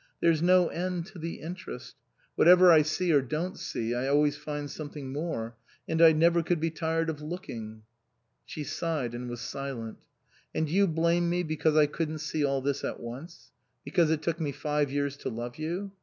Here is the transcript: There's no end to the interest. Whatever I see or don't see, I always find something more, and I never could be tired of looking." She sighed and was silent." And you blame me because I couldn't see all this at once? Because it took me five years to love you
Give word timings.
There's 0.19 0.41
no 0.41 0.67
end 0.69 1.05
to 1.05 1.19
the 1.19 1.35
interest. 1.41 1.95
Whatever 2.33 2.71
I 2.71 2.81
see 2.81 3.13
or 3.13 3.21
don't 3.21 3.55
see, 3.55 3.93
I 3.93 4.07
always 4.07 4.35
find 4.35 4.67
something 4.67 5.13
more, 5.13 5.55
and 5.87 6.01
I 6.01 6.11
never 6.11 6.41
could 6.41 6.59
be 6.59 6.71
tired 6.71 7.07
of 7.07 7.21
looking." 7.21 7.83
She 8.43 8.63
sighed 8.63 9.13
and 9.13 9.29
was 9.29 9.41
silent." 9.41 9.99
And 10.55 10.67
you 10.67 10.87
blame 10.87 11.29
me 11.29 11.43
because 11.43 11.75
I 11.75 11.85
couldn't 11.85 12.17
see 12.17 12.43
all 12.43 12.61
this 12.63 12.83
at 12.83 12.99
once? 12.99 13.51
Because 13.85 14.09
it 14.09 14.23
took 14.23 14.39
me 14.41 14.51
five 14.51 14.91
years 14.91 15.17
to 15.17 15.29
love 15.29 15.57
you 15.57 15.91